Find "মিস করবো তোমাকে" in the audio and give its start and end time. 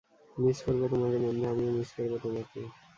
0.37-1.17, 1.77-2.59